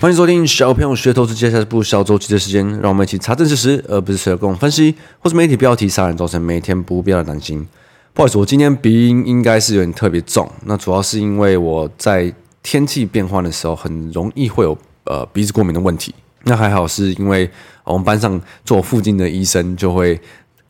[0.00, 7.68] 欢迎收听小朋友学投资，接下来不小周期的时间，让我们一起查证事实，而不是随便跟我分析，或是媒体标题杀人，造成每天不必要的担心。
[8.14, 12.32] 不好意思，我今天鼻音应该是有点特别重，那主要是因为我在
[12.62, 16.14] 天气变换的时候，很容易会有呃鼻子过敏的问题。
[16.44, 17.50] 那还好是因为
[17.84, 20.18] 我们班上坐我附近的医生就会。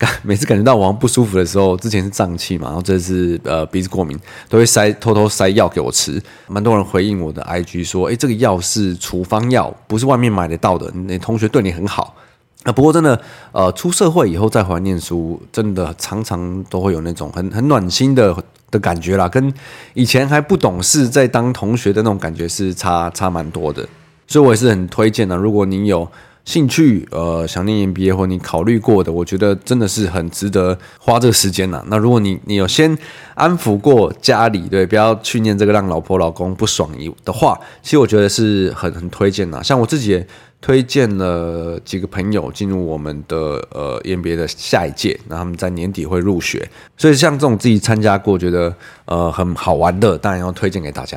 [0.25, 6.21] 每次感觉到我不舒服的时候，之前是胀气嘛，然后这次呃鼻子过敏，都会塞偷偷塞药给我吃。
[6.49, 10.91] 蛮多人回应我的 IG 说，哎，这个药是处方药，不是外面买得到的。
[10.95, 12.15] 你同学对你很好
[12.63, 12.73] 啊。
[12.73, 13.21] 不过真的，
[13.53, 18.35] 呃，出社会以后再回来念书，真的常常都会有那种很很暖心的
[18.71, 19.53] 的感觉啦，跟
[19.93, 23.87] 以前还不懂事在当同学的那种感觉是差差蛮多的。
[24.27, 26.11] 所以我也是很推荐的，如果您有。
[26.51, 31.81] 兴趣呃，想念 MBA 或你考虑过的，我觉得真的是很值得花这个时间呐。
[31.87, 32.99] 那如果你你有先
[33.37, 36.91] 安抚过家里，对，不要去念这个让老婆老公不爽
[37.25, 39.63] 的话，其实我觉得是很很推荐呐。
[39.63, 40.27] 像我自己也
[40.61, 43.37] 推荐了几个朋友进入我们的
[43.71, 46.69] 呃 MBA 的下一届，那他们在年底会入学。
[46.97, 51.17] 所以像这种自己参加过觉得呃很好玩的，当然要推荐给大家。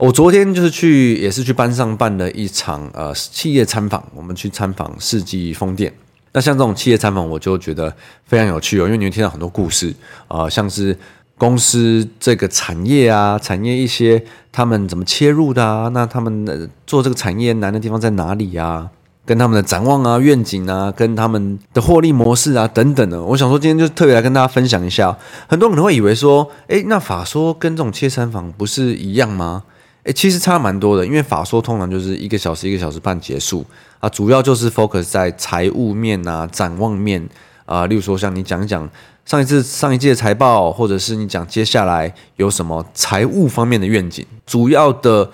[0.00, 5.92] 我昨天就是去，也是去班上办了一场呃企业参访，我们去参访世纪风电。
[6.32, 9.94] 那像这种企业参访，我就觉得非常有趣哦，因为你会听到很多故事
[10.26, 10.96] 啊、呃，像是
[11.36, 18.88] 公司这个产业啊，产业一些他们怎么切入的啊，那他们做这个产业难的地方在哪里啊？
[19.26, 23.22] 跟他们的展望啊、愿景啊，跟他们的获利模式啊等等的。
[23.22, 25.14] 我想说，今天就特别来跟大家分享一下。
[25.46, 29.64] 很多人可能会以为说，诶，那法说跟这种企业参访不是一样吗？
[30.04, 33.62] 诶，其实差蛮多的，因为法说通常就是一个小时、一个小时半结束
[33.98, 37.28] 啊，主要就是 focus 在财务面啊、展望面
[37.66, 38.88] 啊，例如说像你讲一讲
[39.26, 45.30] 上一次上一季的财报，或者是你讲接下来有什么财务方面的愿景，主要的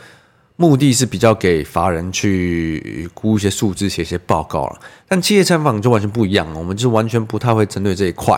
[0.57, 4.81] 目的是比较给法人去估一些数字、写一些报告了。
[5.07, 8.35] 但企业参访就完全不一样，我们就完全不太会针对这一块。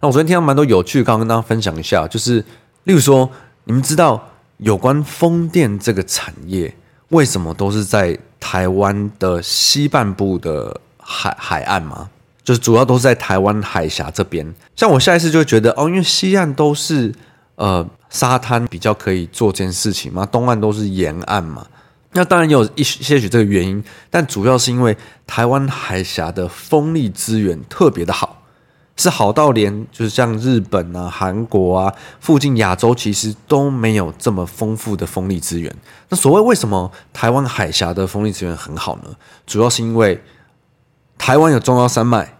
[0.00, 2.36] 那我昨天听到蛮多有趣，刚刚跟大家分享一下，就是
[2.84, 3.28] 例如说，
[3.64, 4.28] 你们知道。
[4.62, 6.72] 有关风电这个产业，
[7.08, 12.08] 为什么都是在台湾的西半部的海海岸吗？
[12.44, 14.54] 就是主要都是在台湾海峡这边。
[14.76, 17.12] 像我下一次就觉得哦，因为西岸都是
[17.56, 21.66] 呃沙滩，比较可以做这件事情嘛，东岸都是沿岸嘛。
[22.12, 24.96] 那当然有一些许这个原因，但主要是因为
[25.26, 28.41] 台湾海峡的风力资源特别的好。
[28.96, 35.74] 是好到连就是像日本啊、韩国啊附近亚洲，其实都没有这么丰富的风力资源。
[36.10, 39.16] 那所谓为什么台湾海峡的风力资源很好呢？
[39.46, 40.22] 主要是因为
[41.16, 42.34] 台湾有中央山脉，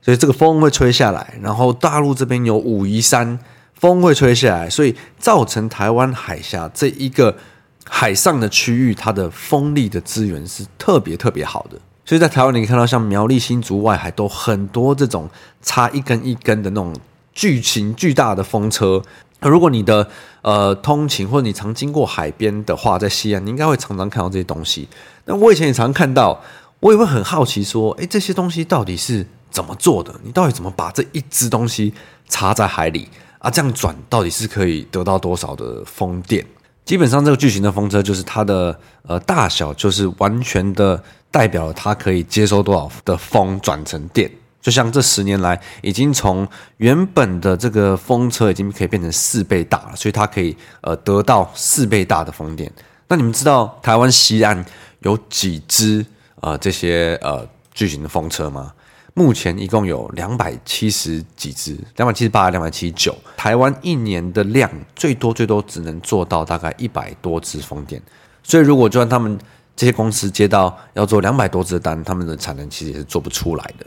[0.00, 3.38] 所以这个风会吹下来，然后大陆这边有武夷山，
[3.74, 7.36] 风会吹下来，所以造成台湾海峡这一个
[7.84, 11.78] 海上的区域，它的风力的资源是特别特别好的。
[12.08, 15.28] 所以在台湾，你可以看到像苗栗、新竹外海都很多这种
[15.60, 16.90] 插一根一根的那种
[17.34, 19.02] 巨型巨大的风车。
[19.42, 20.08] 如果你的
[20.40, 24.88] 呃通勤或者你常经过海边的话，在西岸，你应该会常常看到这些东西。
[25.26, 26.42] 那我以前也常看到，
[26.80, 30.10] 我也会很好奇说，诶，这些东西到底是怎么做的？
[30.24, 31.92] 你到底怎么把这一只东西
[32.30, 33.06] 插在海里
[33.38, 33.50] 啊？
[33.50, 36.42] 这样转到底是可以得到多少的风电？
[36.86, 44.30] 基本上，这个巨型的风车就是它的呃大小，就是完全的代表它可以接收多少的风转成电。
[44.60, 46.46] 就像这十年来，已经从
[46.78, 52.70] 原本的这个风车已经可以变成四倍大了，所以它可以呃得到四倍大的风电。
[53.06, 54.62] 那你们知道台湾西岸
[55.00, 56.04] 有几只
[56.40, 58.72] 呃这些呃巨型的风车吗？
[59.14, 63.16] 目前一共有两百七十几只，两百七十八、两百七十九。
[63.36, 68.02] 台湾一年的量最多最多只能做到大概一百多只风电，
[68.42, 69.38] 所以如果就算他们
[69.78, 73.86] 这些公司接到要做两百多只的单，他们的产能其实也是做不出来的。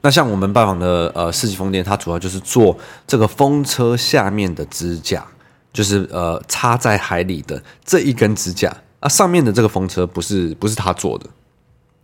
[0.00, 2.78] 那像我们拜访的呃世纪风电，它主要就是做
[3.08, 5.26] 这个风车下面的支架，
[5.72, 11.26] 就是呃插在海里的这一根支架啊，上面的这个风车不是不是他做的。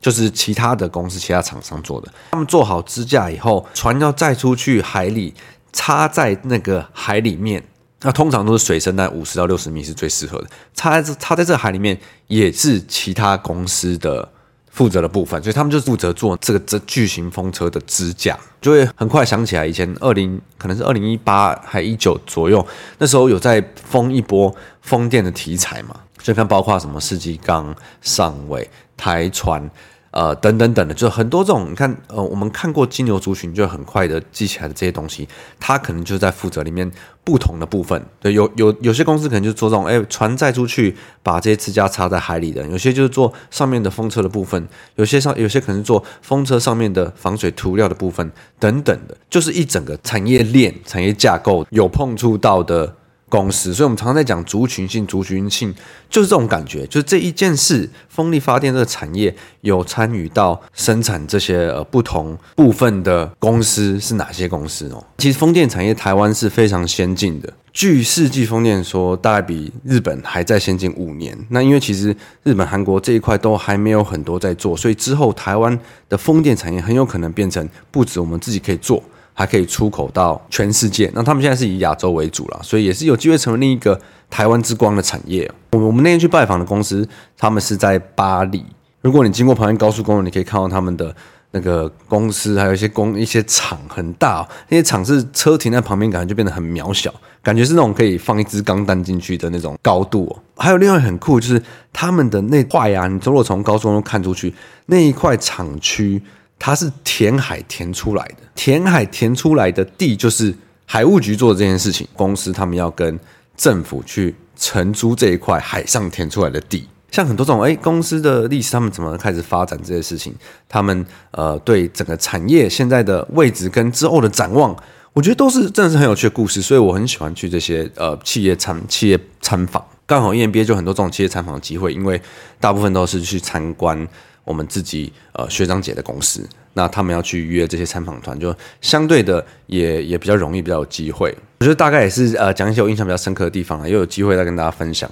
[0.00, 2.12] 就是其他的公司、其他厂商做的。
[2.32, 5.32] 他们做好支架以后，船要载出去海里，
[5.72, 7.62] 插在那个海里面。
[8.02, 10.46] 那通常都是水深在五十到六十米是最适合的。
[10.74, 14.28] 插在这插在这个海里面，也是其他公司的
[14.70, 18.38] 负责的部分，所以他们就负责做这个这巨型风车的支架。
[18.60, 22.66] 就会很快想起来，以前二零可能是二零一八还一九左右，
[22.98, 29.70] 那时候有在疯一波风电的题材嘛，就看包括什么世纪钢、上位、台船。
[30.12, 35.26] 呃，等等等的，就很多这种，你看，呃，我们看过金牛族群，就很快的记起来的这些东西，
[35.58, 36.90] 它可能就在负责里面
[37.24, 38.04] 不同的部分。
[38.20, 44.62] 对，有有有些公司可能就做这种，哎，船载出去，把这些支架插在海里的；有些就是做上面的风车的部分；
[44.96, 52.96] 有些上有些可能是做风车上面的防水涂料的部分，等等的，就是一整个产业链、产业架构有碰触到的。
[53.32, 55.74] 公司，所以我们常常在讲族群性、族群性，
[56.10, 65.02] 就是这种感觉，就是这一件事，风力发电这个产业有参与到生产这些呃不同部分的公司是哪些公司哦？
[65.16, 71.34] 其实风电产业台湾是非常先进的，据世纪风电说，大概比日本还在先进五年。
[71.48, 75.78] 那因为其实日本、韩国这一块都还没有很多在做，所以之后台湾
[76.10, 79.02] 的风电产业很有可能变成不止我们自己可以做。
[79.34, 81.10] 还可以出口到全世界。
[81.14, 83.98] 那他们现在是以亚洲为主了，所以也是有机会成为另一个
[84.28, 85.50] 台湾之光的产业。
[85.72, 88.64] 我我们那天去拜访的公司，他们是在巴黎。
[89.00, 91.14] 如果你经过旁边高速公路，你可以看到他们的
[91.50, 94.46] 那个公司，还有一些工一些厂很大。
[94.68, 97.12] 那些厂是车停在旁边，感觉就变得很渺小，
[97.42, 100.38] 感觉是那种可以放一支钢弹进去的那种高度。
[100.56, 101.60] 还有另外很酷，就是
[101.92, 104.54] 他们的那块呀，你如果从高速公路看出去，
[104.86, 106.22] 那一块厂区。
[106.64, 110.54] 它是填海填出来的，填海填出来的地就是
[110.86, 112.06] 海务局做的这件事情。
[112.14, 113.18] 公司他们要跟
[113.56, 116.88] 政府去承租这一块海上填出来的地。
[117.10, 120.32] 像很多这种诶公司的历史，他们怎么开始发展这些事情？
[120.68, 124.76] 他们呃对整个产业现在的位置跟之后的展望，
[125.14, 126.62] 我觉得都是真的是很有趣的故事。
[126.62, 129.84] 所以我很喜欢去这些呃企业参企业参访。
[130.06, 132.22] 刚好 EMBA 就很多这种企业参访的机会，因为
[132.60, 134.06] 大部分都是去参观。
[134.44, 141.36] 我们自己呃学长姐的公司，那他们要去约这些参访团，就相对的也也比较容易，比较有机会。
[141.60, 145.08] 我觉得大概也是呃讲一些我印象比较深刻的地方啊，又有机会再跟大家分享。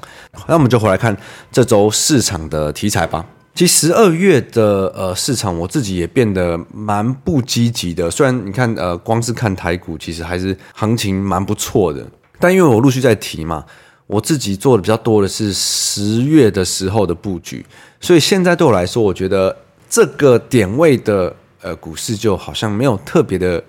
[0.49, 1.17] 那我们就回来看
[1.53, 3.25] 这周市场的题材吧。
[3.55, 8.11] 其实十二月的呃市场，我自己也变得蛮不积极的。
[8.11, 12.07] 虽然你看呃光是看台股，其实还是行情蛮不错的，
[12.39, 13.65] 但因为我陆续在提嘛。
[14.11, 17.65] 我自己做的比较多的是十月的时候的布局，
[18.01, 19.57] 所以现在对我来说，我觉得
[19.89, 23.63] 这个点位的呃股市就好像没有特别的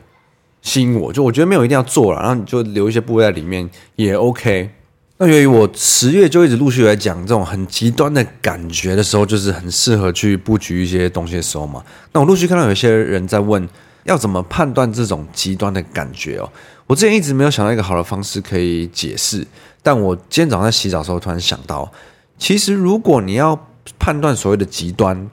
[0.63, 4.71] 吸引我，就我觉得没有一定要做了，然后你就留一些部位在里面也 OK。
[5.17, 11.83] 那由于我十月就一直陆续来讲这种很极端的感觉的时候，就是很适合去布局一些东西的时候嘛。
[12.13, 13.69] 那我陆续看到有些人在问，
[14.05, 16.51] 要怎么判断这种极端的感觉哦？
[16.87, 19.45] 我之前一直没有想到一个好的方式可以解释。
[19.83, 21.92] 但我今天早上在洗澡的时候，突然想到，
[22.38, 23.68] 其实如果你要
[23.98, 25.30] 判断所谓的极端，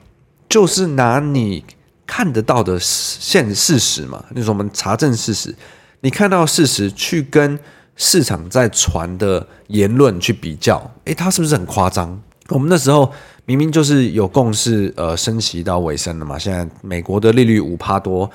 [0.47, 1.63] 就是拿你
[2.07, 5.55] 看得到的现事实嘛，就是我们查证事实，
[6.01, 7.59] 你看到事实去跟
[7.95, 12.19] 市场在传的言论去比较，诶，它是不是很夸张？
[12.47, 13.11] 我们那时候
[13.45, 18.31] 明明就是有共识，呃，升息到尾声了嘛，现在美国的利率五趴多，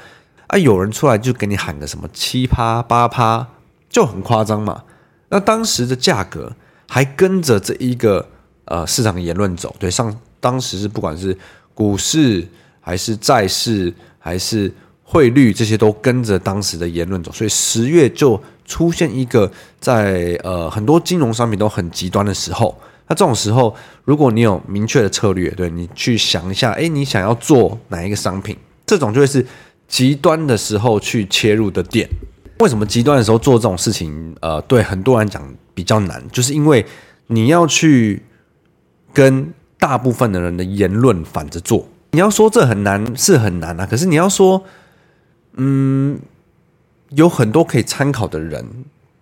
[0.47, 3.49] 啊，有人出来就给你喊个什么七趴八趴，
[3.89, 4.85] 就很夸张嘛。
[5.29, 6.53] 那当时的价格
[6.89, 8.27] 还跟着这一个
[8.67, 11.37] 呃市场言论走，对，上当时是不管是
[11.75, 12.47] 股市
[12.81, 19.51] 还是债市还是汇率，这些都跟着当时的言论走，所以十月就出现一个
[19.81, 22.79] 在呃很多金融商品都很极端的时候。
[23.07, 29.45] 那这种时候，如果你有明确的策略，对，你去想一下，诶，你想要做哪一个商品，这种就会是
[29.87, 32.09] 极端的时候去切入的点。
[32.59, 35.43] 为什么极端的时候做这种事情，呃，对很多人讲
[35.75, 36.85] 比较难，就是因为
[37.27, 38.23] 你要去
[39.13, 41.89] 跟大部分的人的言论反着做。
[42.13, 43.85] 你要说这很难，是很难啊。
[43.85, 44.63] 可是你要说，
[45.57, 46.19] 嗯，
[47.11, 48.65] 有很多可以参考的人，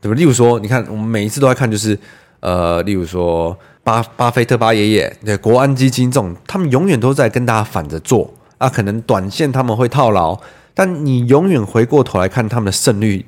[0.01, 0.15] 对吧？
[0.15, 1.99] 例如说，你看我们每一次都在看，就是
[2.41, 8.69] 呃，例如说巴巴菲特巴爷爷，对，国安基金这种，他们永远都在跟大家反着做啊。
[8.69, 10.39] 可能短线他们会套牢。
[10.75, 13.27] 但你永远回过头来看他们的胜率，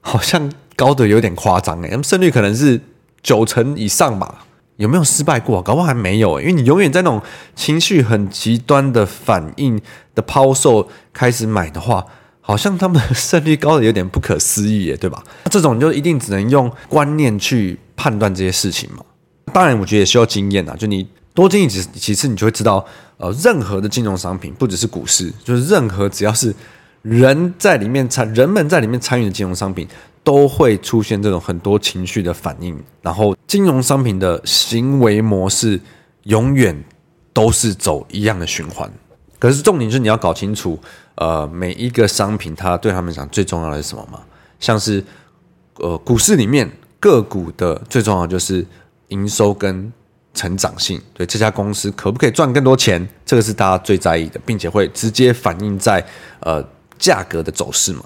[0.00, 2.80] 好像高得有点夸张诶，他们胜率可能是
[3.22, 4.46] 九成以上吧？
[4.76, 5.60] 有没有失败过？
[5.60, 7.20] 搞不好还没有，因为你永远在那种
[7.56, 9.80] 情绪很极端的反应
[10.14, 12.06] 的抛售开始买的话，
[12.40, 15.22] 好像他们的胜率高得有点不可思议诶，对吧？
[15.44, 19.04] 那 这种就一定只能用观念去判断这些事情嘛。
[19.52, 21.06] 当然，我觉得也需要经验啊，就你。
[21.34, 22.84] 多经历几几次，你就会知道，
[23.16, 26.52] 呃，任何的金融商品，不只是股市，就是任何只要是
[27.02, 29.86] 人在里面参，人们在里面参与的金融商品，
[30.24, 32.78] 都会出现这种很多情绪的反应。
[33.00, 35.80] 然后，金融商品的行为模式
[36.24, 36.84] 永远
[37.32, 38.90] 都是走一样的循环。
[39.38, 40.78] 可是重点是你要搞清楚，
[41.14, 44.20] 呃，每一个商品它对他们讲最重要的是什么嘛？
[44.58, 45.02] 像是，
[45.76, 48.66] 呃，股市里面个股的最重要就是
[49.08, 49.92] 营收跟
[50.34, 56.04] 成长性，对这家公司可不可以赚更多钱，这个是大家最在意的，并且会直接反映在
[56.40, 56.60] 呃
[56.98, 58.04] 价格的走势嘛。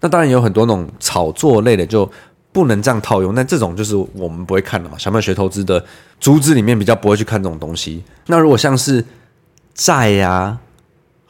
[0.00, 2.10] 那当然有很多那种炒作类的就
[2.52, 4.96] 不能这样套用，那这种就是我们不会看的嘛。
[4.98, 5.84] 小朋友学投资的
[6.18, 8.02] 主旨里面比较不会去看这种东西。
[8.26, 9.04] 那如果像是
[9.74, 10.58] 债呀。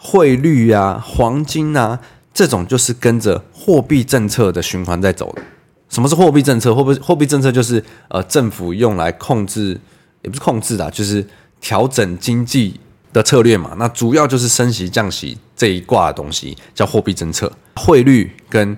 [0.02, 2.00] 汇率啊，黄金啊，
[2.32, 5.42] 这种就是跟着货币政策的循环在走的。
[5.90, 6.74] 什么是货币政策？
[6.74, 9.78] 货币货币政策就是呃政府用来控制，
[10.22, 11.22] 也不是控制的，就是
[11.60, 12.80] 调整经济
[13.12, 13.74] 的策略嘛。
[13.78, 17.50] 那主要就是升息、降息这一挂的东西叫货币政策。
[17.76, 18.76] 汇率跟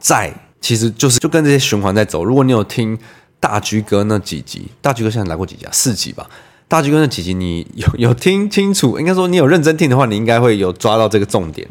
[0.00, 2.24] 债其实就是就跟这些循环在走。
[2.24, 2.98] 如果你有听
[3.40, 5.70] 大居哥那几集，大居哥现在来过几集啊？
[5.72, 6.28] 四集吧。
[6.66, 8.98] 大居哥那几集，你有 有听清楚？
[8.98, 11.68] 应该说你有认真听的话，你应该会有抓到这个重点。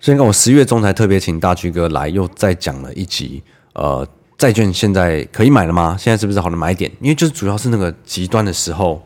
[0.00, 3.42] 所以，我十月中才特别请大居哥来，又再讲了一集。
[3.74, 5.96] 呃，债券现在可以买了吗？
[5.98, 6.90] 现在是不是好的买点？
[7.00, 9.00] 因为就是主要是那个极端的时候，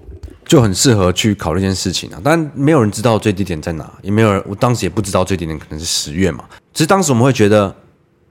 [0.49, 2.21] 就很适合去考虑这件事情啊。
[2.25, 6.45] 但，没有人知道最低点在哪，也没有人，我当时也不知道最低点可能是十月嘛。
[6.73, 7.73] 只是当时我们会觉得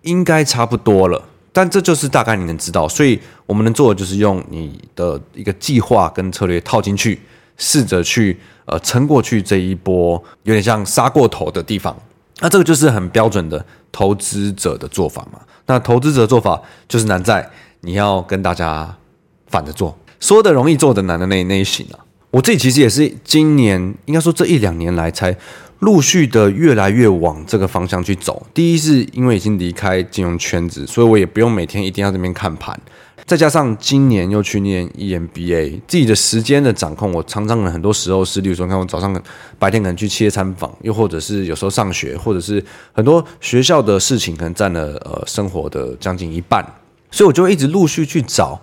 [0.01, 1.23] 应该差不多了。
[1.53, 7.19] 但这就是大概你能知道，所以我们能做的就是用你的一个计划跟策略套进去，
[7.57, 11.95] 试着去呃撑过去这一波有点像杀过头的地方。
[12.41, 15.39] 那这个就是很标准的投资者的做法嘛。
[15.65, 17.49] 那投资者的做法就是难在
[17.81, 18.95] 你要跟大家
[19.47, 21.97] 反着做，说的容易做的难的那那一型啊。
[22.31, 25.35] 我自己其实也是今年应该说这一两年来才。
[25.81, 28.43] 陆续的越来越往这个方向去走。
[28.51, 32.75] 第一是因为已经离开金融圈子，所以我也不用每天一定要这边看盘。
[33.27, 39.21] 再加上今年又去念 EMBA，自己的时间的掌控，我常常很多时候是，例如说，看我早上
[39.59, 46.65] 白天可能去企业参访，又或者是有时候上学，或者是很多学校的事情，可能占了呃生活的将近一半，
[47.11, 48.59] 所以我就会一直陆续去找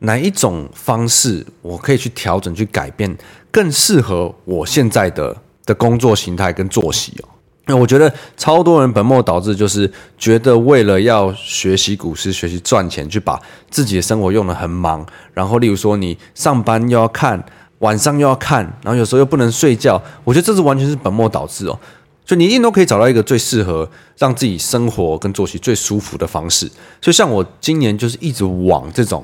[0.00, 3.16] 哪一种方式，我可以去调整、去改变，
[3.50, 5.36] 更适合我现在的。
[5.68, 7.28] 的工作形态跟作息哦，
[7.66, 13.38] 那我觉得超多人本末倒置，就是觉得为了要学习股市、学习赚钱，去把
[13.68, 15.06] 自己的生活用得很忙。
[15.34, 17.44] 然后，例如说你上班又要看，
[17.80, 20.02] 晚上又要看，然后有时候又不能睡觉。
[20.24, 21.78] 我觉得这是完全是本末倒置哦。
[22.24, 23.86] 所以你一定都可以找到一个最适合
[24.16, 26.66] 让自己生活跟作息最舒服的方式。
[27.02, 29.22] 所以像我今年就是一直往这种，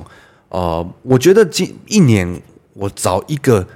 [0.55, 2.41] 呃，我觉得今一年
[2.73, 3.67] 我找一个。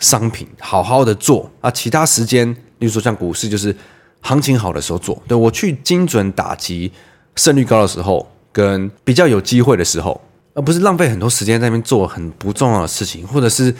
[0.00, 2.46] 商品好好的做啊，其他时间，
[2.78, 3.74] 例如说像股市，就是
[4.20, 5.22] 行情好的时候做。
[5.26, 6.92] 对，我去精准打击
[7.36, 10.20] 胜率高的时候，跟比较有机会的时候，
[10.52, 13.74] 而不是浪费很多时间在那边做很不重要的事情，或者是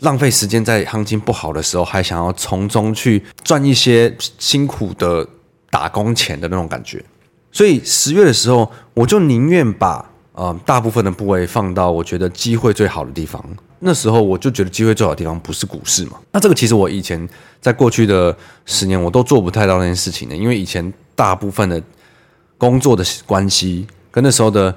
[0.00, 5.26] 浪费时间在行情不好的时候，还想要从中去赚一些辛苦的
[5.70, 7.02] 打工钱的那种感觉。
[7.50, 13.44] 所以十月的时候，我就宁愿把呃大部分的部位放到我觉得机会最好的地方。
[13.80, 16.18] 那时候我就觉得机会最好的地方不是股市嘛。
[16.30, 17.28] 那这个其实我以前
[17.60, 21.82] 在过去的十年我都做不太到那件事情的，因为以前大部分的
[22.56, 24.74] 工作的关系跟那时候的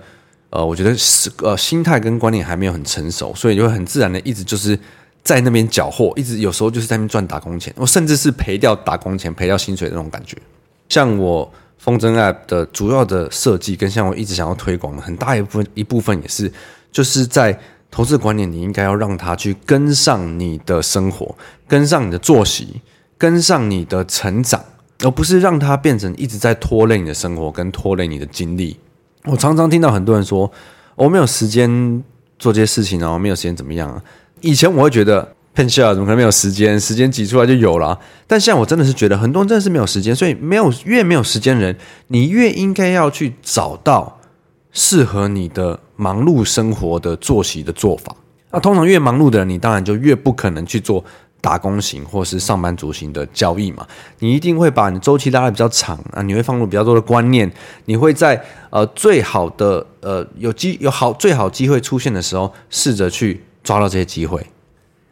[0.49, 4.77] 呃，我觉得是呃心态跟观念还没有很成熟，所以就会很自然的一直就是
[5.21, 10.37] 在那边搅和，一直有时候就是在那边赚打工钱，我甚至是赔掉打工钱、赔掉薪水那种感觉。
[10.89, 11.51] 像我
[11.87, 16.51] 风筝 App 的主要的设计跟像我一直想要推广的很大一部分一部分也是
[16.91, 17.59] 就是在。
[17.89, 21.33] 投资观念，你应该要让它去跟上你的生活，
[21.69, 22.81] 跟上你的作息，
[23.17, 24.61] 跟上你的成长，
[24.99, 28.77] 而不是让它变成一直在拖累你的生活，跟拖累你的精力。
[29.23, 30.51] 我常常听到很多人说，
[30.95, 32.03] 我没有时间
[32.37, 34.03] 做这些事情啊，我没有时间怎么样啊？
[34.41, 36.79] 以前我会觉得骗笑，怎么可能没有时间？
[36.79, 37.99] 时间挤出来就有了。
[38.27, 41.75] 但现在我真的是觉得，很多人真的是没有时间，所以没有越没有时间人，
[42.09, 44.19] 你越应该要去找到
[44.71, 45.79] 适合你的。
[45.99, 48.15] 忙碌生活的作息的做法，
[48.51, 51.03] 那通常越忙碌的人，你当然就越不可能去做
[51.41, 53.83] 打工型或是上班族型的交易嘛。
[54.19, 57.51] 你一定会把你周期拉得比较长啊，你会放入比较多的观念，
[57.85, 64.45] 你会在呃最好的呃有机有好最好机会出现的时候，试着去抓到这些机会。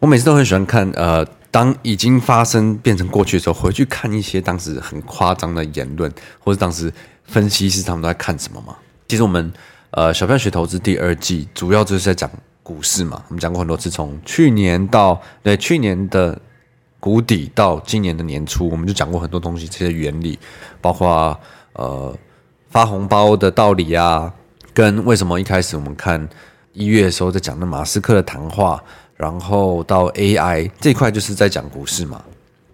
[0.06, 6.94] 我每次都很喜欢看呃，当已经发生变成过去的时候，回去看一些当时很夸张的言论，或者当时
[7.24, 8.76] 分析师他们都在看什么嘛。
[9.08, 9.52] 其实我们。
[9.92, 12.30] 呃，小票学投资第二季主要就是在讲
[12.62, 16.38] 股市嘛，我们讲过很多次，从去年到对去年的
[17.00, 20.38] 谷底到今年的年初，我们就讲过很多东西，这些原理，
[20.82, 21.40] 包括
[21.74, 22.14] 呃
[22.70, 24.34] 发红包的道理啊，
[24.74, 26.28] 跟为什么一开始我们看
[26.74, 28.84] 一月的时候在讲的马斯克的谈话，
[29.16, 32.24] 然后到 AI 这块就是在讲股市嘛。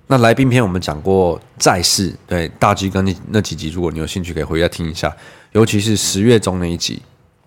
[0.07, 5.15] 那来宾篇我们讲过债市，对大 G 跟那那几集，如果你有兴趣，可以回家听一下，
[5.53, 7.01] 尤其是十月中那一集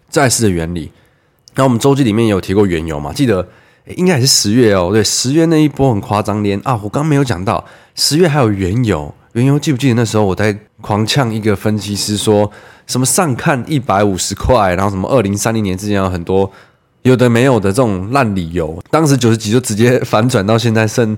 [0.08, 0.90] 债市的原理。
[1.56, 3.46] 那我们周记里面也有提过原油嘛，记得
[3.96, 7.62] 应该也是十月哦，对，十月那一波很夸张，连啊，我刚没有讲到
[7.94, 12.50] 十月还有原油，原油记不记得那时候我在狂呛一个分析师说
[12.86, 16.50] 什么上看一百五十块，然后什么二零三零年之前有很多
[17.04, 21.16] 有的没有的这种烂理由，当时九十几就直接反转到现在剩。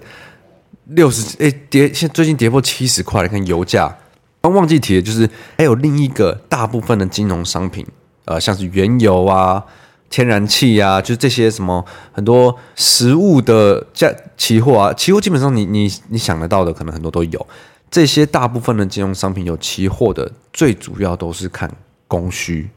[0.91, 3.93] 六十哎跌，现最近跌破七十块，你看油价。
[4.41, 5.29] 刚忘记提的就是
[5.59, 7.85] 还有另一个大部分的金融商品，
[8.25, 9.61] 呃，像是原油啊、
[10.09, 17.47] 天然气啊，就这些什么很多实物的价期货啊，期货基本上你你你想得到的可能很多都有。
[17.91, 21.69] 这些大部分的金融商品有期货的，最主要都是看
[22.07, 22.71] 供需。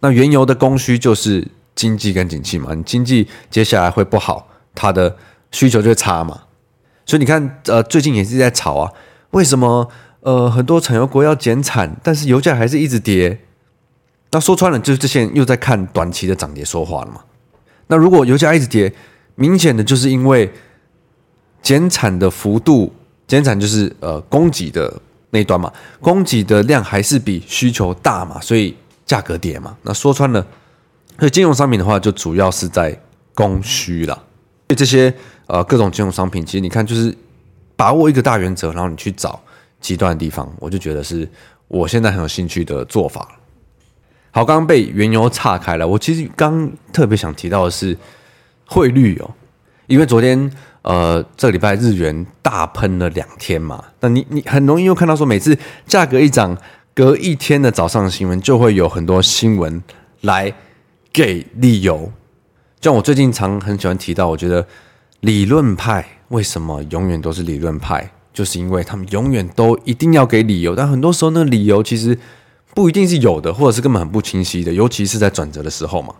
[0.00, 5.16] 那原油的供需就是经济跟景气嘛，你经济接下来会不好，它的
[5.50, 6.42] 需求就会差嘛。
[7.04, 8.92] 所以你看，呃，最近也是在炒啊，
[9.30, 9.88] 为什么
[10.20, 13.40] 呃很多产油国要减产，但是油价还是一直跌？
[14.30, 17.20] 那说穿了，就是这些人又在看短期的涨跌说话了嘛。
[17.88, 18.92] 那如果油价一直跌，
[19.34, 20.50] 明显的就是因为
[21.60, 22.92] 减产的幅度，
[23.26, 25.00] 减产就是呃供给的
[25.30, 28.74] 那端嘛，供给的量还是比需求大嘛，所以
[29.04, 29.76] 价格跌嘛。
[29.82, 30.46] 那说穿了，
[31.18, 32.98] 所以金融商品的话，就主要是在
[33.34, 34.14] 供需了。
[34.14, 34.24] 所
[34.70, 35.14] 以这些。
[35.48, 37.14] 呃，各种金融商品，其实你看，就是
[37.76, 39.38] 把握一个大原则，然后你去找
[39.80, 41.28] 极端的地方，我就觉得是
[41.68, 43.28] 我现在很有兴趣的做法。
[44.30, 47.94] 好，刚刚被原油岔开了，我其实刚特别想提到的是
[48.66, 49.30] 汇率哦，
[49.88, 50.50] 因为昨天
[50.82, 56.56] 呃这个礼拜日元大喷了两天嘛，那你你很容易又看到说，每次价格一涨，
[56.94, 59.82] 隔一天的早上新闻就会有很多新闻
[60.22, 60.54] 来
[61.12, 62.10] 给理由，
[62.80, 64.66] 就像我最近常很喜欢提到，我觉得。
[65.22, 68.10] 理论派为什么永远都是理论派？
[68.32, 72.18] 就是因为他们永远都一定要给理由，但很多时候那理由其实
[72.74, 76.12] 不一定是有的，或者是根本很不清晰的，尤其是在转折的时候嘛。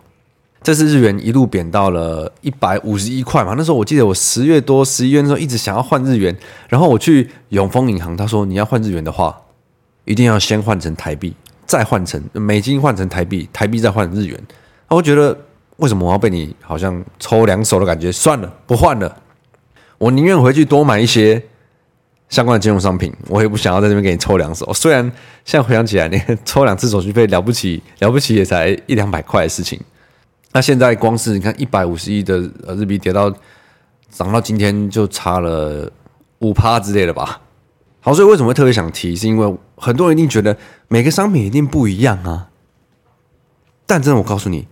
[0.61, 6.33] 这次日元一路贬到了一百五十一块嘛，那时候我记得我十月多十一月的时候一直想要换日元，
[6.69, 9.37] 然后我去永丰银行，他说你要换日元的话，
[10.05, 14.41] 一定要先换成台币，再换成美金换成台币，台币再换日元。
[14.95, 15.37] 我觉得。
[15.77, 18.11] 为什么我要被你好像抽两手的感觉？
[18.11, 19.17] 算了，不换了。
[19.97, 21.43] 我宁愿回去多买一些
[22.29, 24.71] 相关的金融商品，我也不想要在这边给你抽两手。
[24.71, 25.03] 虽然
[25.43, 29.81] 现在回想起来，你抽两次手续费了不起，了不起也才一两百块的事情。
[30.51, 32.37] 那现在光是你看一百五十亿的
[32.77, 33.33] 日币跌到
[34.11, 35.91] 涨到今天就差了
[36.37, 37.41] 五趴之类的吧。
[37.99, 39.15] 好，所以为什么会特别想提？
[39.15, 40.55] 是因为很多人一定觉得
[40.87, 42.49] 每个商品一定不一样啊。
[43.87, 44.67] 但真的，我告诉你。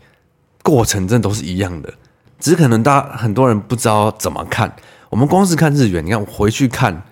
[0.64, 1.94] 过程真的都是一样的，
[2.40, 4.74] 只是可能大家很多人不知道怎么看。
[5.10, 7.04] 我们光是看日元，你看我回去看，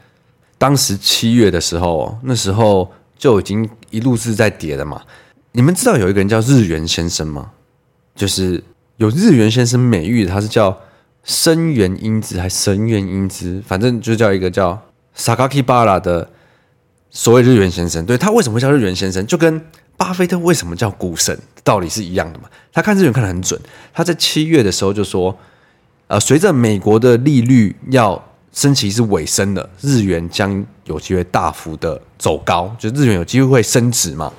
[0.58, 5.02] 当时七月的时候，那时候就已经一路是在跌的嘛。
[5.52, 7.52] 你们知道有一个人叫日元先生吗？
[8.16, 8.64] 就是
[8.98, 10.78] 有日元先生美誉，他是叫
[11.24, 14.80] 生元英子还神元英子，反正就叫一个叫
[15.18, 16.30] Sakakibara 的
[17.10, 18.06] 所谓日元先生。
[18.06, 19.26] 对，他为什么会叫日元先生？
[19.26, 19.62] 就跟
[20.00, 21.38] 巴菲特为什么叫股神？
[21.62, 22.46] 道理是一样的嘛？
[22.72, 23.60] 他看日元看得很准。
[23.94, 25.38] 他在七月的时候就说
[26.08, 28.20] ：“呃，随着美国的利率要
[28.54, 34.32] 升息是尾声的，日元将有机会大幅的走高，就日元有机会会升值嘛。”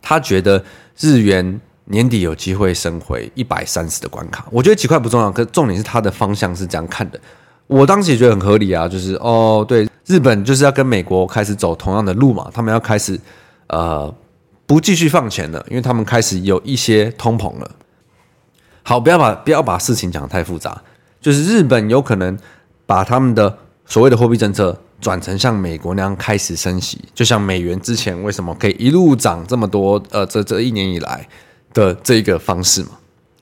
[0.00, 0.64] 他觉得
[1.00, 4.46] 日元年底有机会升回一百三十的关卡。
[4.52, 7.20] 我觉得几块不重要，可重点是他的方向是这样看的。
[7.66, 13.18] 我当时也觉得很合理啊，就是哦，对，日本就是要跟美国开始走同样的路嘛，他们要开始
[13.66, 14.14] 呃。
[14.70, 17.68] 不继续放钱了，因为他们开始有一些通膨了。
[18.84, 20.80] 好，不要把不要把事情讲得太复杂，
[21.20, 22.38] 就是日本有可能
[22.86, 30.00] 把他们的所谓的货币政策转成像美国那样开始升息，就像美元之前为什么可以一路涨这么多？
[30.10, 31.28] 呃，这这一年以来
[31.74, 32.90] 的这一个方式嘛。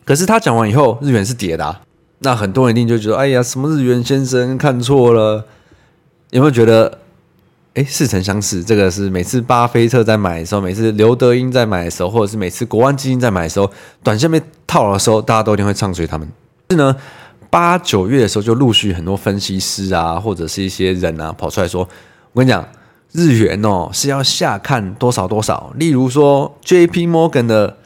[0.07, 1.81] 可是他讲完以后，日元是跌的，
[2.21, 5.45] 那很多人一定就觉得，哎呀，什么日元先生看错了？
[6.31, 7.01] 有没有觉得？
[7.79, 13.71] 哎，似曾相识，这个是每次巴菲特在买的时候，每次刘德英在买的时候，或者是每次国安基金在买的时候，
[14.03, 16.29] 短线被套牢的时候，大家都一定会唱衰他们。
[16.71, 16.97] 是呢，
[17.49, 21.89] 八九月的时候就陆续很多分析师啊，或者是一些人啊，跑出来说
[22.35, 22.69] ：“我跟你讲，
[23.13, 27.07] 日元哦是要下看多少多少。”例如说，J.P.
[27.07, 27.77] Morgan 的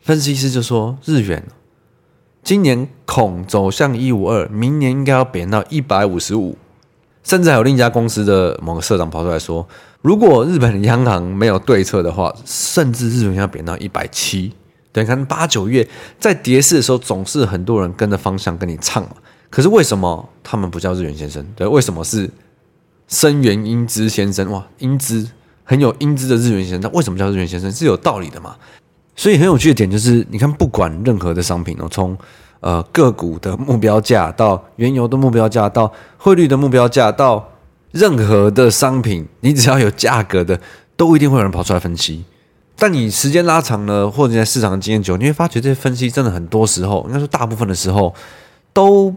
[0.00, 1.42] 分析师就说，日元
[2.44, 6.56] 今年恐走向一五二，明年应该要贬到一百五十五。
[7.22, 9.66] 甚至还有另一家公司的某个社长跑出来说，
[10.02, 14.52] 如果日本的央行没有对策的话，甚至日元要贬到一百七。
[14.92, 19.10] 对，看八九月在跌市的时候，总是很多人跟着方向跟你唱嘛。
[19.48, 21.46] 可是为什么他们不叫日元先生？
[21.54, 22.28] 对，为什么是
[23.06, 24.50] 森原英之先生？
[24.50, 25.28] 哇，英之
[25.62, 27.70] 很有英姿的日元先生，那为什么叫日元先生？
[27.70, 28.56] 是有道理的嘛？
[29.14, 32.16] 所以很有趣的点就是，你看，不管任何的商品哦，从
[32.60, 37.48] 呃个股的目标价到原油的目标价，到汇率的目标价，到
[37.90, 40.60] 任何的商品，你只要有价格的，
[40.96, 42.24] 都一定会有人跑出来分析。
[42.76, 48.14] 但你时间拉长了，或者在市场经验久，你会发觉这些分析真的很多时候，应该说大部分的时候，
[48.72, 49.14] 都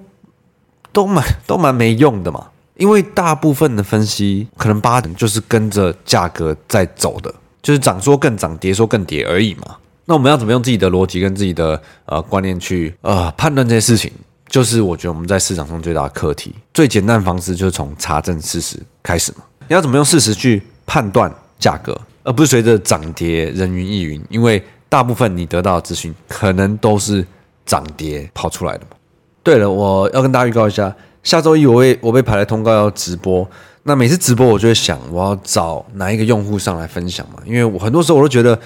[0.92, 2.48] 都蛮都蛮没用的嘛。
[2.76, 9.78] 因为大部分的分析可能八成就是跟着价格在走的，就是涨说更涨，跌说更跌而已嘛。
[10.06, 14.12] 那我们要怎么用自己的逻辑跟自己的呃观念去呃判断这些事情？
[14.50, 19.40] 就是我觉得我们在市场上最大的课题，最简单的方式就是从查证事实开始嘛。
[19.68, 22.00] 你要怎么用事实去判断价格？
[22.24, 27.26] 而不是随着涨跌人云亦云，因为大部分你得到的资讯可能都是
[27.66, 28.98] 涨跌跑出来的嘛。
[29.42, 33.50] 对了，我要跟大家预告一下，下周一我会我被排来通告要直播。
[33.84, 37.42] 那每次直播我就会想，我要找哪一个用户上来分享嘛？
[37.46, 38.60] 因为我很多时候我都觉得。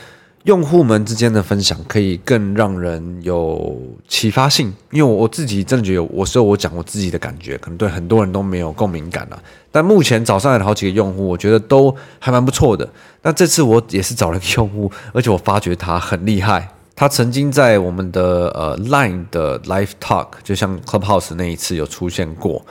[0.48, 9.38] 用户们之间的分享可以更让人有启发性，因为我自己真的觉得，我说我讲我自己的感觉，可能对很多人都没有共鸣感了。
[9.74, 12.90] 但目前找上来的好几个用户，我觉得都还蛮不错的。
[13.24, 16.70] 那这次我也是找了一个用户，而且我发觉他很厉害。
[16.96, 22.66] 他曾经在我们的呃 Line 的 Live Talk，就像 Clubhouse 那一次有出现过。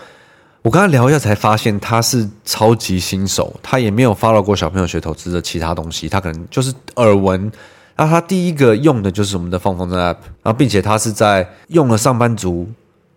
[0.66, 7.52] 我跟他聊一下，才发现他是超级新手，他也没有 follow 过小朋友学投资的其他东西，他可能就是耳闻。
[7.96, 12.68] 那他第一个用的就是我们的放风筝 app，然后并且他是在用了上班族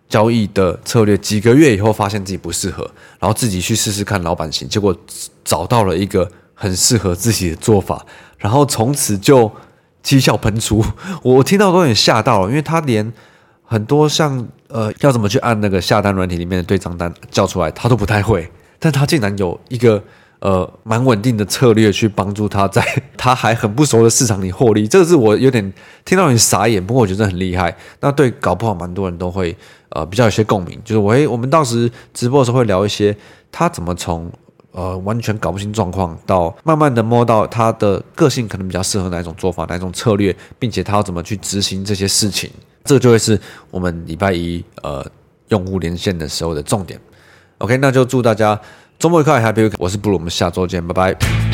[0.08, 4.96] 交易的策略几个月以后，发现自己不适合，然后自己去试试看老板型，结果
[5.42, 8.06] 找到了一个很适合自己的做法，
[8.38, 9.50] 然后从此就
[10.04, 10.84] 绩效喷出。
[11.24, 13.12] 我听到都有点吓到了，因为他连
[13.64, 14.46] 很多像。
[14.72, 20.02] 呃，要怎么去按那个下单软体里面的对账单叫出来，他都不太会，但他竟然有一个
[20.38, 22.82] 呃蛮稳定的策略去帮助他在
[23.16, 25.72] 他还很不熟的市场里获利，这个是我有点
[26.04, 27.76] 听到有点傻眼，不过我觉得很厉害。
[28.00, 29.56] 那对搞不好蛮多人都会
[29.90, 33.16] 呃比较有些共鸣，就是我诶，我们当时直播的时候会聊一些
[33.50, 34.30] 他怎么从
[34.72, 42.48] 呃完全搞不清状况到慢慢的摸到他的个性可能比较适合哪一种做法，哪一种策略，并且他要怎么去执行这些事情。
[42.90, 43.38] 这就会是
[43.70, 45.06] 我们礼拜一呃
[45.50, 47.00] 用户连线的时候的重点。
[47.58, 48.60] OK，那就祝大家
[48.98, 51.49] 周末愉快，Happy 我是布鲁，我们下周见，拜拜。